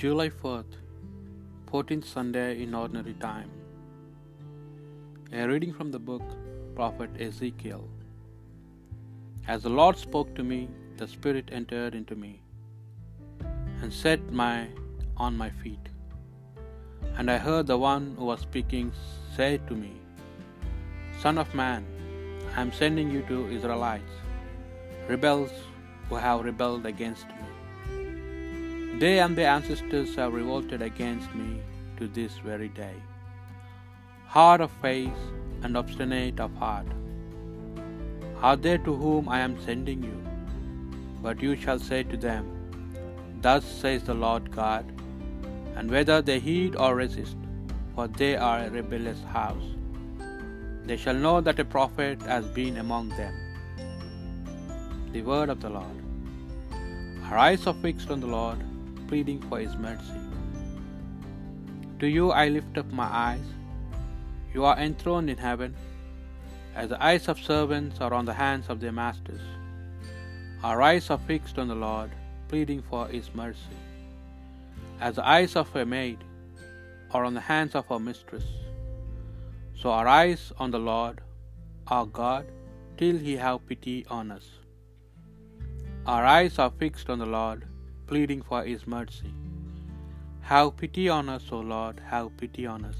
July 0.00 0.28
4th, 0.28 0.72
14th 1.72 2.04
Sunday 2.04 2.62
in 2.62 2.74
Ordinary 2.80 3.14
Time. 3.14 3.50
A 5.32 5.46
reading 5.50 5.72
from 5.72 5.90
the 5.90 5.98
book 6.08 6.26
Prophet 6.74 7.08
Ezekiel. 7.26 7.88
As 9.48 9.62
the 9.62 9.70
Lord 9.78 9.96
spoke 9.96 10.34
to 10.34 10.44
me, 10.50 10.68
the 10.98 11.08
Spirit 11.08 11.48
entered 11.50 11.94
into 11.94 12.14
me 12.14 12.42
and 13.80 13.90
set 14.02 14.30
my 14.42 14.68
on 15.16 15.34
my 15.34 15.48
feet. 15.62 15.88
And 17.16 17.30
I 17.30 17.38
heard 17.38 17.66
the 17.66 17.78
one 17.78 18.14
who 18.18 18.26
was 18.26 18.40
speaking 18.40 18.92
say 19.34 19.50
to 19.70 19.74
me, 19.74 19.94
Son 21.22 21.38
of 21.38 21.54
man, 21.54 21.86
I 22.54 22.60
am 22.60 22.70
sending 22.70 23.10
you 23.10 23.22
to 23.32 23.48
Israelites, 23.48 24.16
rebels 25.08 25.54
who 26.10 26.16
have 26.16 26.44
rebelled 26.44 26.84
against 26.84 27.28
me. 27.28 27.55
They 28.98 29.18
and 29.20 29.36
their 29.36 29.50
ancestors 29.50 30.14
have 30.14 30.32
revolted 30.32 30.80
against 30.80 31.34
me 31.34 31.60
to 31.98 32.08
this 32.08 32.38
very 32.38 32.68
day. 32.68 32.94
Hard 34.26 34.62
of 34.62 34.70
face 34.84 35.24
and 35.62 35.76
obstinate 35.76 36.40
of 36.40 36.54
heart 36.54 36.86
are 38.42 38.56
they 38.56 38.76
to 38.86 38.94
whom 38.94 39.28
I 39.28 39.40
am 39.40 39.58
sending 39.66 40.02
you. 40.02 40.18
But 41.22 41.42
you 41.42 41.56
shall 41.56 41.78
say 41.78 42.02
to 42.04 42.16
them, 42.16 42.44
Thus 43.40 43.64
says 43.64 44.04
the 44.04 44.14
Lord 44.14 44.50
God, 44.50 44.84
and 45.74 45.90
whether 45.90 46.22
they 46.22 46.38
heed 46.38 46.76
or 46.76 46.94
resist, 46.96 47.36
for 47.94 48.06
they 48.08 48.36
are 48.36 48.60
a 48.60 48.70
rebellious 48.70 49.22
house, 49.24 49.68
they 50.84 50.96
shall 50.96 51.18
know 51.26 51.40
that 51.40 51.58
a 51.58 51.64
prophet 51.64 52.22
has 52.22 52.46
been 52.60 52.78
among 52.78 53.10
them. 53.10 53.34
The 55.12 55.22
word 55.22 55.50
of 55.50 55.60
the 55.60 55.70
Lord. 55.70 55.98
Our 57.28 57.38
eyes 57.46 57.66
are 57.66 57.74
fixed 57.74 58.10
on 58.10 58.20
the 58.20 58.32
Lord, 58.38 58.58
pleading 59.08 59.40
for 59.48 59.58
his 59.58 59.76
mercy. 59.76 60.20
To 62.00 62.06
you 62.06 62.30
I 62.30 62.48
lift 62.48 62.78
up 62.78 62.90
my 62.92 63.04
eyes. 63.04 63.46
You 64.52 64.64
are 64.64 64.78
enthroned 64.78 65.30
in 65.30 65.38
heaven, 65.38 65.74
as 66.74 66.90
the 66.90 67.02
eyes 67.02 67.28
of 67.28 67.38
servants 67.38 68.00
are 68.00 68.12
on 68.12 68.26
the 68.26 68.34
hands 68.34 68.68
of 68.68 68.80
their 68.80 68.92
masters. 68.92 69.40
Our 70.62 70.82
eyes 70.82 71.10
are 71.10 71.18
fixed 71.18 71.58
on 71.58 71.68
the 71.68 71.74
Lord, 71.74 72.10
pleading 72.48 72.82
for 72.90 73.06
his 73.08 73.34
mercy. 73.34 73.78
As 75.00 75.16
the 75.16 75.26
eyes 75.26 75.56
of 75.56 75.74
a 75.76 75.84
maid 75.84 76.18
are 77.12 77.24
on 77.24 77.34
the 77.34 77.40
hands 77.40 77.74
of 77.74 77.86
her 77.86 77.98
mistress, 77.98 78.44
so 79.80 79.90
our 79.90 80.08
eyes 80.08 80.52
on 80.58 80.70
the 80.70 80.78
Lord, 80.78 81.20
our 81.86 82.06
God, 82.06 82.46
till 82.98 83.16
he 83.16 83.36
have 83.36 83.66
pity 83.66 84.06
on 84.08 84.30
us. 84.30 84.46
Our 86.06 86.24
eyes 86.24 86.58
are 86.58 86.72
fixed 86.78 87.10
on 87.10 87.18
the 87.18 87.26
Lord, 87.26 87.66
pleading 88.06 88.42
for 88.42 88.62
his 88.64 88.86
mercy. 88.86 89.32
Have 90.40 90.76
pity 90.76 91.08
on 91.08 91.28
us, 91.28 91.44
O 91.50 91.60
Lord, 91.60 92.00
have 92.10 92.36
pity 92.36 92.66
on 92.66 92.84
us. 92.84 92.98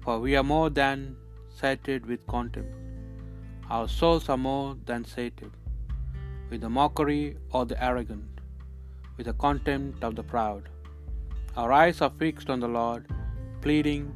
For 0.00 0.18
we 0.18 0.36
are 0.36 0.42
more 0.42 0.70
than 0.70 1.16
sated 1.60 2.06
with 2.06 2.26
contempt. 2.26 2.74
Our 3.70 3.88
souls 3.88 4.28
are 4.28 4.38
more 4.38 4.76
than 4.86 5.04
sated 5.04 5.52
with 6.50 6.62
the 6.62 6.68
mockery 6.68 7.36
of 7.52 7.68
the 7.68 7.82
arrogant, 7.82 8.40
with 9.16 9.26
the 9.26 9.34
contempt 9.34 10.02
of 10.04 10.16
the 10.16 10.22
proud. 10.22 10.68
Our 11.56 11.70
eyes 11.72 12.00
are 12.00 12.12
fixed 12.18 12.50
on 12.50 12.60
the 12.60 12.68
Lord, 12.68 13.06
pleading 13.60 14.14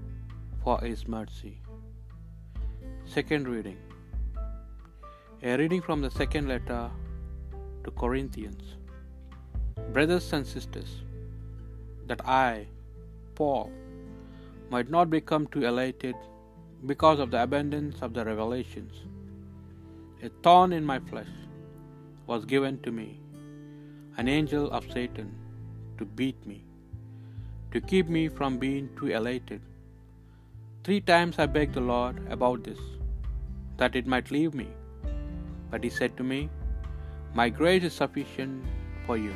for 0.63 0.81
his 0.81 1.07
mercy. 1.07 1.61
Second 3.05 3.49
reading. 3.49 3.79
A 5.43 5.57
reading 5.57 5.83
from 5.83 6.01
the 6.01 6.11
second 6.11 6.49
letter 6.49 6.91
to 7.85 7.91
Corinthians. 8.03 8.77
Brothers 9.93 10.33
and 10.33 10.47
sisters, 10.47 11.03
that 12.07 12.21
I, 12.27 12.67
Paul, 13.35 13.71
might 14.71 14.91
not 14.91 15.09
become 15.11 15.47
too 15.47 15.65
elated 15.65 16.17
because 16.85 17.19
of 17.19 17.31
the 17.31 17.43
abundance 17.43 18.03
of 18.03 18.13
the 18.13 18.25
revelations. 18.25 18.95
A 20.23 20.29
thorn 20.43 20.73
in 20.73 20.85
my 20.85 20.99
flesh 20.99 21.35
was 22.27 22.45
given 22.45 22.79
to 22.81 22.93
me, 22.93 23.21
an 24.19 24.29
angel 24.29 24.71
of 24.71 24.91
Satan, 24.93 25.31
to 25.99 26.05
beat 26.05 26.47
me, 26.47 26.65
to 27.73 27.81
keep 27.81 28.09
me 28.09 28.29
from 28.29 28.59
being 28.59 28.89
too 28.99 29.07
elated. 29.07 29.61
Three 30.85 31.01
times 31.01 31.39
I 31.39 31.47
begged 31.47 31.75
the 31.75 31.81
Lord 31.81 32.21
about 32.31 32.65
this, 32.65 32.79
that 33.79 33.97
it 33.97 34.07
might 34.07 34.31
leave 34.31 34.55
me. 34.55 34.69
But 35.71 35.83
he 35.83 35.91
said 35.91 36.17
to 36.17 36.25
me, 36.33 36.49
My 37.35 37.49
grace 37.49 37.85
is 37.85 37.93
sufficient 37.93 38.65
for 39.07 39.17
you, 39.17 39.35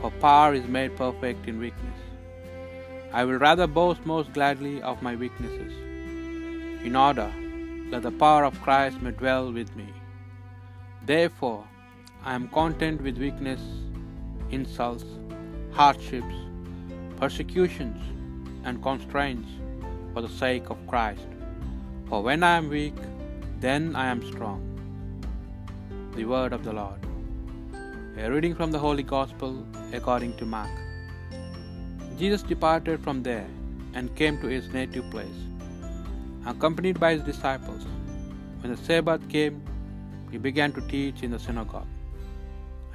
for 0.00 0.10
power 0.12 0.54
is 0.54 0.66
made 0.66 0.96
perfect 0.96 1.48
in 1.48 1.58
weakness. 1.58 2.00
I 3.12 3.24
will 3.24 3.38
rather 3.38 3.66
boast 3.66 4.04
most 4.04 4.32
gladly 4.32 4.82
of 4.82 5.02
my 5.02 5.16
weaknesses, 5.16 5.72
in 6.84 6.94
order 6.94 7.32
that 7.90 8.02
the 8.02 8.12
power 8.12 8.44
of 8.44 8.60
Christ 8.60 9.00
may 9.00 9.12
dwell 9.12 9.52
with 9.52 9.74
me. 9.74 9.86
Therefore, 11.06 11.64
I 12.24 12.34
am 12.34 12.48
content 12.48 13.00
with 13.00 13.16
weakness, 13.16 13.60
insults, 14.50 15.04
hardships, 15.72 16.34
persecutions, 17.16 18.00
and 18.64 18.82
constraints 18.82 19.48
for 20.12 20.20
the 20.20 20.28
sake 20.28 20.68
of 20.70 20.86
Christ. 20.86 21.26
For 22.08 22.22
when 22.22 22.42
I 22.42 22.56
am 22.56 22.68
weak, 22.68 22.94
then 23.60 23.96
I 23.96 24.06
am 24.06 24.22
strong. 24.30 24.62
The 26.14 26.24
word 26.24 26.52
of 26.52 26.64
the 26.64 26.72
Lord. 26.72 27.07
A 28.20 28.28
reading 28.28 28.54
from 28.58 28.72
the 28.72 28.78
Holy 28.84 29.04
Gospel 29.10 29.50
according 29.96 30.32
to 30.38 30.46
Mark. 30.52 30.70
Jesus 32.20 32.42
departed 32.42 32.98
from 33.04 33.22
there 33.22 33.46
and 33.94 34.16
came 34.20 34.40
to 34.40 34.48
his 34.52 34.66
native 34.72 35.04
place, 35.12 35.38
accompanied 36.52 36.98
by 37.04 37.10
his 37.12 37.22
disciples. 37.28 37.84
When 38.58 38.72
the 38.72 38.80
Sabbath 38.88 39.28
came, 39.34 39.62
he 40.32 40.40
began 40.48 40.74
to 40.78 40.84
teach 40.94 41.22
in 41.22 41.30
the 41.36 41.38
synagogue. 41.46 41.86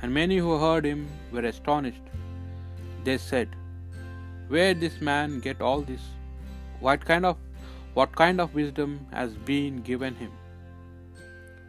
And 0.01 0.13
many 0.19 0.39
who 0.43 0.59
heard 0.65 0.83
him 0.91 1.07
were 1.31 1.45
astonished. 1.53 2.11
They 3.05 3.17
said, 3.29 3.55
Where 4.49 4.69
did 4.73 4.83
this 4.83 4.99
man 5.13 5.39
get 5.47 5.61
all 5.69 5.89
this? 5.93 6.05
What 6.81 7.09
kind 7.13 7.25
of 7.31 7.37
what 7.93 8.13
kind 8.23 8.41
of 8.41 8.61
wisdom 8.61 8.99
has 9.19 9.33
been 9.53 9.83
given 9.91 10.15
him? 10.25 10.37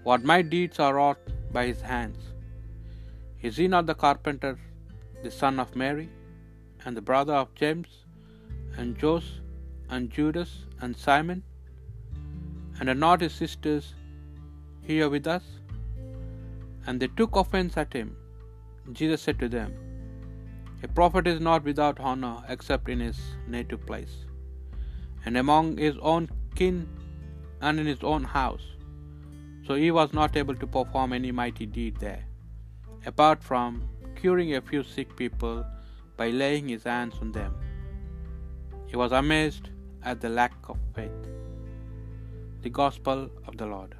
What 0.03 0.31
mighty 0.33 0.49
deeds 0.59 0.87
are 0.87 0.95
wrought 1.01 1.35
by 1.57 1.67
his 1.73 1.83
hands? 1.95 2.34
Is 3.49 3.57
he 3.61 3.67
not 3.73 3.87
the 3.89 3.97
carpenter, 4.03 4.53
the 5.25 5.31
son 5.39 5.57
of 5.63 5.73
Mary, 5.81 6.07
and 6.85 6.97
the 6.99 7.07
brother 7.11 7.35
of 7.41 7.51
James, 7.61 7.91
and 8.79 8.99
Joseph, 9.03 9.43
and 9.95 10.15
Judas, 10.17 10.53
and 10.81 10.97
Simon? 11.07 11.41
And 12.79 12.89
are 12.93 13.03
not 13.07 13.25
his 13.25 13.35
sisters 13.43 13.87
here 14.89 15.09
with 15.15 15.27
us? 15.37 15.45
And 16.87 16.99
they 17.01 17.11
took 17.19 17.37
offense 17.43 17.77
at 17.83 17.93
him. 18.01 18.11
Jesus 18.99 19.21
said 19.27 19.39
to 19.45 19.51
them, 19.57 19.71
A 20.87 20.89
prophet 20.99 21.27
is 21.35 21.41
not 21.49 21.71
without 21.71 22.01
honor 22.11 22.37
except 22.55 22.89
in 22.95 23.01
his 23.09 23.21
native 23.57 23.83
place, 23.91 24.17
and 25.25 25.37
among 25.45 25.67
his 25.87 25.99
own 26.13 26.25
kin, 26.61 26.79
and 27.67 27.79
in 27.83 27.89
his 27.95 28.05
own 28.15 28.25
house. 28.39 28.67
So 29.67 29.75
he 29.85 29.91
was 30.01 30.11
not 30.21 30.41
able 30.43 30.57
to 30.63 30.69
perform 30.79 31.13
any 31.19 31.33
mighty 31.43 31.67
deed 31.79 31.97
there, 32.07 32.25
apart 33.07 33.43
from 33.43 33.83
curing 34.17 34.55
a 34.55 34.61
few 34.61 34.83
sick 34.83 35.15
people 35.17 35.65
by 36.17 36.31
laying 36.31 36.69
his 36.69 36.85
hands 36.85 37.15
on 37.21 37.33
them. 37.33 37.55
He 38.87 38.97
was 38.97 39.13
amazed 39.13 39.71
at 40.03 40.21
the 40.21 40.29
lack 40.29 40.55
of 40.69 40.79
faith. 40.95 41.11
The 42.63 42.71
Gospel 42.71 43.31
of 43.47 43.57
the 43.57 43.67
Lord. 43.67 43.95